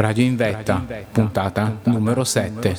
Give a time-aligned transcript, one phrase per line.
[0.00, 2.74] Radio in Vetta, puntata numero 7.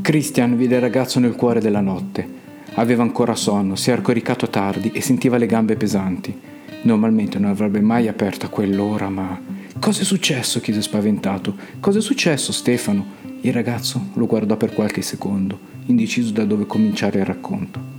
[0.00, 2.28] Christian vide il ragazzo nel cuore della notte.
[2.74, 6.36] Aveva ancora sonno, si era coricato tardi e sentiva le gambe pesanti.
[6.82, 9.40] Normalmente non avrebbe mai aperto a quell'ora, ma...
[9.78, 10.58] Cosa è successo?
[10.58, 11.54] chiese spaventato.
[11.78, 13.06] Cosa è successo, Stefano?
[13.42, 17.93] Il ragazzo lo guardò per qualche secondo, indeciso da dove cominciare il racconto.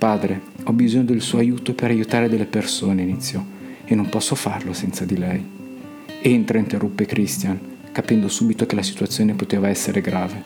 [0.00, 3.44] Padre, ho bisogno del suo aiuto per aiutare delle persone, iniziò,
[3.84, 5.46] e non posso farlo senza di lei.
[6.22, 7.60] Entra, interruppe Christian,
[7.92, 10.42] capendo subito che la situazione poteva essere grave.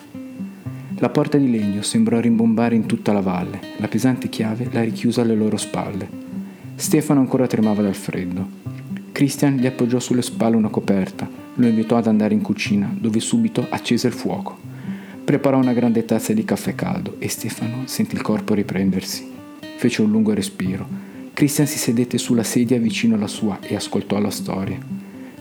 [0.96, 5.20] La porta di legno sembrò rimbombare in tutta la valle, la pesante chiave la richiuse
[5.20, 6.09] alle loro spalle.
[6.74, 8.48] Stefano ancora tremava dal freddo.
[9.12, 13.64] Christian gli appoggiò sulle spalle una coperta, lo invitò ad andare in cucina, dove subito
[13.70, 14.59] accese il fuoco.
[15.23, 19.34] Preparò una grande tazza di caffè caldo e Stefano sentì il corpo riprendersi.
[19.85, 20.88] Fece un lungo respiro.
[21.35, 24.79] Christian si sedette sulla sedia vicino alla sua e ascoltò la storia.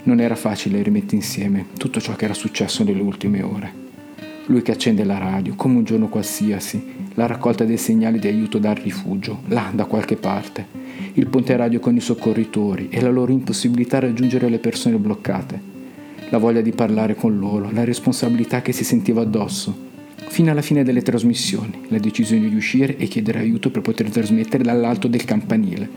[0.02, 3.72] Non era facile rimettere insieme tutto ciò che era successo nelle ultime ore.
[4.48, 8.58] Lui che accende la radio, come un giorno qualsiasi, la raccolta dei segnali di aiuto
[8.58, 10.66] dal rifugio, là da qualche parte,
[11.14, 15.58] il ponte radio con i soccorritori e la loro impossibilità a raggiungere le persone bloccate,
[16.28, 19.83] la voglia di parlare con loro, la responsabilità che si sentiva addosso,
[20.16, 24.64] Fino alla fine delle trasmissioni, la decisione di uscire e chiedere aiuto per poter trasmettere
[24.64, 25.88] dall'alto del campanile.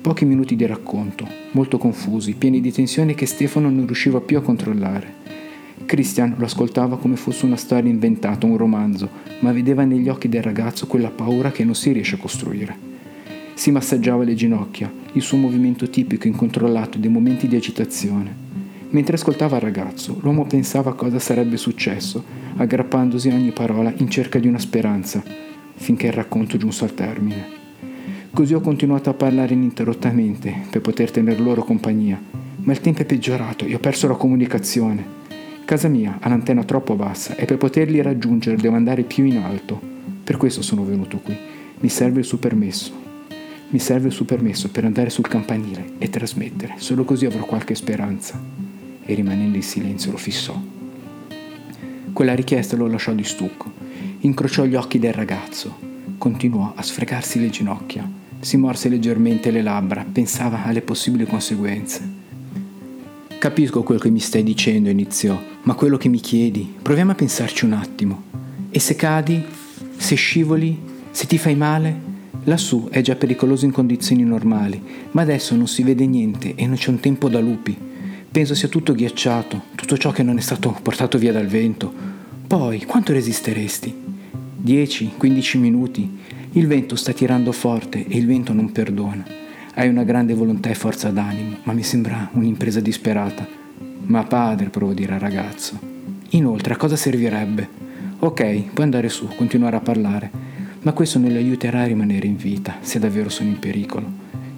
[0.00, 4.42] Pochi minuti di racconto, molto confusi, pieni di tensione che Stefano non riusciva più a
[4.42, 5.14] controllare.
[5.86, 9.08] Christian lo ascoltava come fosse una storia inventata, un romanzo,
[9.40, 12.90] ma vedeva negli occhi del ragazzo quella paura che non si riesce a costruire.
[13.54, 18.51] Si massaggiava le ginocchia, il suo movimento tipico incontrollato dei momenti di agitazione.
[18.92, 22.22] Mentre ascoltava il ragazzo, l'uomo pensava a cosa sarebbe successo,
[22.56, 25.22] aggrappandosi a ogni parola in cerca di una speranza,
[25.76, 27.60] finché il racconto giunse al termine.
[28.30, 32.20] Così ho continuato a parlare ininterrottamente per poter tenere loro compagnia,
[32.56, 35.20] ma il tempo è peggiorato e ho perso la comunicazione.
[35.64, 39.80] Casa mia ha l'antenna troppo bassa e per poterli raggiungere devo andare più in alto.
[40.22, 41.34] Per questo sono venuto qui.
[41.80, 42.92] Mi serve il suo permesso.
[43.70, 46.74] Mi serve il suo permesso per andare sul campanile e trasmettere.
[46.76, 48.71] Solo così avrò qualche speranza
[49.12, 50.60] e rimanendo in silenzio lo fissò.
[52.12, 53.70] Quella richiesta lo lasciò di stucco.
[54.20, 55.74] Incrociò gli occhi del ragazzo.
[56.18, 58.08] Continuò a sfregarsi le ginocchia.
[58.40, 60.04] Si morse leggermente le labbra.
[60.10, 62.20] Pensava alle possibili conseguenze.
[63.38, 67.64] Capisco quello che mi stai dicendo, iniziò, ma quello che mi chiedi, proviamo a pensarci
[67.64, 68.22] un attimo.
[68.70, 69.44] E se cadi?
[69.96, 70.78] Se scivoli?
[71.10, 72.10] Se ti fai male?
[72.44, 74.80] Lassù è già pericoloso in condizioni normali,
[75.10, 77.76] ma adesso non si vede niente e non c'è un tempo da lupi.
[78.32, 81.92] Penso sia tutto ghiacciato, tutto ciò che non è stato portato via dal vento.
[82.46, 83.94] Poi, quanto resisteresti?
[84.64, 86.18] 10-15 minuti.
[86.52, 89.22] Il vento sta tirando forte e il vento non perdona.
[89.74, 93.46] Hai una grande volontà e forza d'animo, ma mi sembra un'impresa disperata.
[94.04, 95.78] Ma padre, provo a dire al ragazzo.
[96.30, 97.68] Inoltre, a cosa servirebbe?
[98.20, 100.30] Ok, puoi andare su, continuare a parlare,
[100.80, 104.10] ma questo non le aiuterà a rimanere in vita, se davvero sono in pericolo.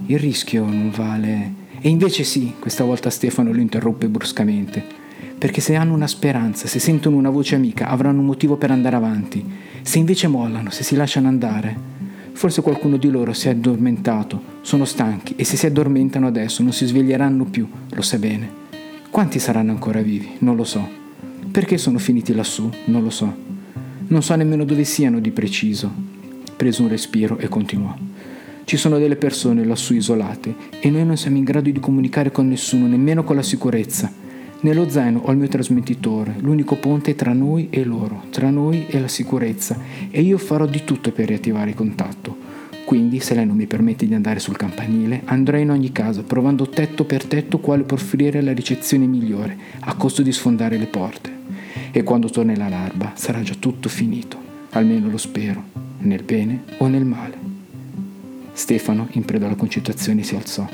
[0.06, 4.82] Il rischio non vale e invece sì, questa volta Stefano lo interruppe bruscamente,
[5.36, 8.96] perché se hanno una speranza, se sentono una voce amica, avranno un motivo per andare
[8.96, 9.44] avanti.
[9.82, 11.76] Se invece mollano, se si lasciano andare,
[12.32, 16.72] forse qualcuno di loro si è addormentato, sono stanchi e se si addormentano adesso non
[16.72, 18.50] si sveglieranno più, lo sa bene.
[19.10, 20.36] Quanti saranno ancora vivi?
[20.38, 20.88] Non lo so.
[21.50, 22.66] Perché sono finiti lassù?
[22.86, 23.30] Non lo so.
[24.06, 25.92] Non so nemmeno dove siano di preciso.
[26.56, 27.94] Prese un respiro e continuò.
[28.64, 32.48] Ci sono delle persone lassù isolate e noi non siamo in grado di comunicare con
[32.48, 34.10] nessuno, nemmeno con la sicurezza.
[34.60, 38.98] Nello zaino ho il mio trasmettitore, l'unico ponte tra noi e loro, tra noi e
[38.98, 39.78] la sicurezza,
[40.10, 42.34] e io farò di tutto per riattivare il contatto.
[42.86, 46.66] Quindi, se lei non mi permette di andare sul campanile, andrò in ogni caso, provando
[46.66, 51.30] tetto per tetto quale può offrire la ricezione migliore, a costo di sfondare le porte.
[51.90, 54.38] E quando tornerà l'alba sarà già tutto finito,
[54.70, 55.62] almeno lo spero,
[55.98, 57.43] nel bene o nel male.
[58.54, 60.66] Stefano, in preda alla concitazione, si alzò.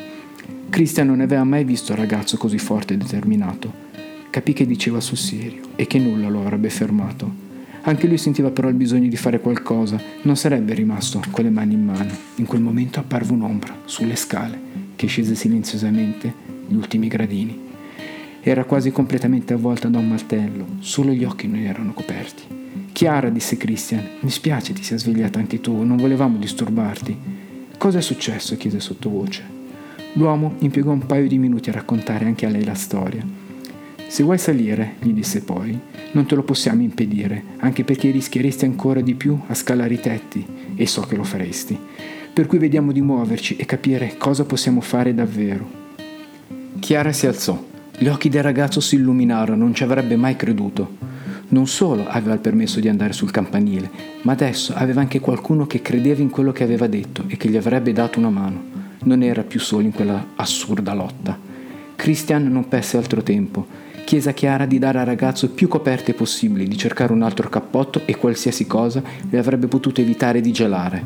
[0.68, 3.72] Christian non aveva mai visto un ragazzo così forte e determinato.
[4.30, 7.48] Capì che diceva sul serio e che nulla lo avrebbe fermato.
[7.82, 11.74] Anche lui sentiva però il bisogno di fare qualcosa, non sarebbe rimasto con le mani
[11.74, 12.12] in mano.
[12.36, 14.60] In quel momento apparve un'ombra sulle scale
[14.94, 16.32] che scese silenziosamente
[16.68, 17.58] gli ultimi gradini.
[18.42, 22.42] Era quasi completamente avvolta da un mantello, solo gli occhi non erano coperti.
[22.92, 27.38] Chiara, disse Christian, mi spiace ti sia svegliata anche tu, non volevamo disturbarti.
[27.80, 28.58] Cosa è successo?
[28.58, 29.42] chiese sottovoce.
[30.12, 33.26] L'uomo impiegò un paio di minuti a raccontare anche a lei la storia.
[34.06, 35.80] Se vuoi salire, gli disse poi,
[36.12, 40.46] non te lo possiamo impedire, anche perché rischieresti ancora di più a scalare i tetti,
[40.76, 41.78] e so che lo faresti.
[42.34, 45.66] per cui vediamo di muoverci e capire cosa possiamo fare davvero.
[46.80, 47.64] Chiara si alzò.
[47.98, 51.09] Gli occhi del ragazzo si illuminarono, non ci avrebbe mai creduto.
[51.52, 53.90] Non solo aveva il permesso di andare sul campanile,
[54.22, 57.56] ma adesso aveva anche qualcuno che credeva in quello che aveva detto e che gli
[57.56, 58.62] avrebbe dato una mano.
[59.02, 61.36] Non era più solo in quella assurda lotta.
[61.96, 63.66] Christian non perse altro tempo.
[64.04, 68.02] Chiese a Chiara di dare al ragazzo più coperte possibili, di cercare un altro cappotto
[68.04, 71.04] e qualsiasi cosa le avrebbe potuto evitare di gelare.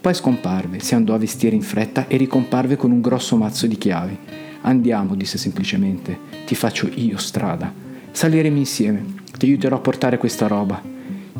[0.00, 3.76] Poi scomparve, si andò a vestire in fretta e ricomparve con un grosso mazzo di
[3.76, 4.18] chiavi.
[4.62, 7.72] Andiamo, disse semplicemente, ti faccio io strada.
[8.14, 9.04] Saliremo insieme,
[9.36, 10.80] ti aiuterò a portare questa roba.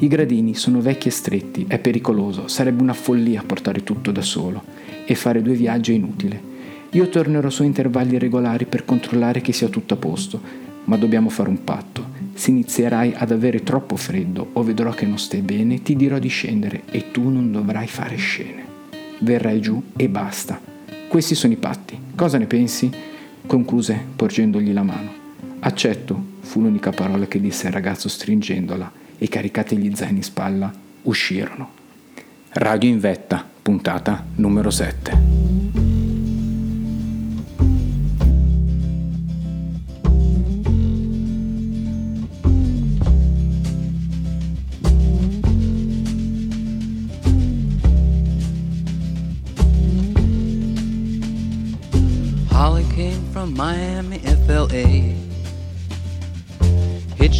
[0.00, 4.60] I gradini sono vecchi e stretti, è pericoloso, sarebbe una follia portare tutto da solo
[5.06, 6.42] e fare due viaggi è inutile.
[6.90, 10.40] Io tornerò su intervalli regolari per controllare che sia tutto a posto,
[10.86, 12.06] ma dobbiamo fare un patto.
[12.34, 16.28] Se inizierai ad avere troppo freddo o vedrò che non stai bene, ti dirò di
[16.28, 18.64] scendere e tu non dovrai fare scene.
[19.20, 20.60] Verrai giù e basta.
[21.06, 21.96] Questi sono i patti.
[22.16, 22.90] Cosa ne pensi?
[23.46, 25.22] concluse porgendogli la mano.
[25.60, 30.72] Accetto, fu l'unica parola che disse il ragazzo stringendola e caricati gli zaini in spalla,
[31.02, 31.82] uscirono.
[32.52, 35.64] Radio in vetta, puntata numero 7.
[53.44, 55.33] from Miami, FLA.